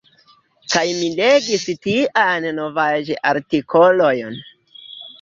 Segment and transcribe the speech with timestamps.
[0.73, 4.45] Kaj mi legis tiajn novaĵ-artikolojn.